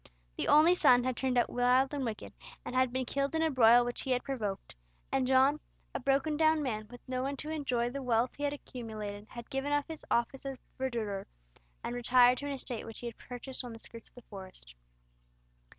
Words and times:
The 0.35 0.47
only 0.47 0.73
son 0.73 1.03
had 1.03 1.15
turned 1.15 1.37
out 1.37 1.47
wild 1.51 1.93
and 1.93 2.03
wicked, 2.03 2.33
and 2.65 2.73
had 2.73 2.91
been 2.91 3.05
killed 3.05 3.35
in 3.35 3.43
a 3.43 3.51
broil 3.51 3.85
which 3.85 4.01
he 4.01 4.09
had 4.09 4.23
provoked: 4.23 4.75
and 5.11 5.27
John, 5.27 5.59
a 5.93 5.99
broken 5.99 6.37
down 6.37 6.63
man, 6.63 6.87
with 6.89 7.01
no 7.07 7.21
one 7.21 7.37
to 7.37 7.51
enjoy 7.51 7.91
the 7.91 8.01
wealth 8.01 8.33
he 8.35 8.41
had 8.41 8.51
accumulated, 8.53 9.27
had 9.29 9.51
given 9.51 9.71
up 9.71 9.85
his 9.87 10.03
office 10.09 10.43
as 10.43 10.57
verdurer, 10.79 11.27
and 11.83 11.93
retired 11.93 12.39
to 12.39 12.47
an 12.47 12.53
estate 12.53 12.83
which 12.83 12.97
he 13.01 13.05
had 13.05 13.17
purchased 13.19 13.63
on 13.63 13.73
the 13.73 13.77
skirts 13.77 14.09
of 14.09 14.15
the 14.15 14.23
Forest. 14.23 14.73